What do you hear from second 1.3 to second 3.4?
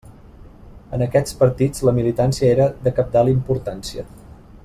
partits la militància era de cabdal